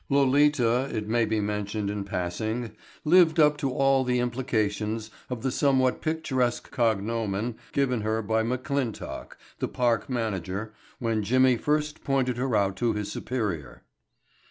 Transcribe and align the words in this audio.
Lolita, 0.09 0.89
it 0.91 1.07
may 1.07 1.25
be 1.25 1.39
mentioned 1.39 1.91
in 1.91 2.03
passing, 2.05 2.71
lived 3.05 3.39
up 3.39 3.55
to 3.57 3.69
all 3.71 4.03
the 4.03 4.17
implications 4.17 5.11
of 5.29 5.43
the 5.43 5.51
somewhat 5.51 6.01
picturesque 6.01 6.71
cognomen 6.71 7.53
given 7.71 8.01
her 8.01 8.23
by 8.23 8.41
McClintock, 8.41 9.33
the 9.59 9.67
park 9.67 10.09
manager, 10.09 10.73
when 10.97 11.21
Jimmy 11.21 11.55
first 11.55 12.03
pointed 12.03 12.37
her 12.37 12.55
out 12.55 12.75
to 12.77 12.93
his 12.93 13.11
superior. 13.11 13.83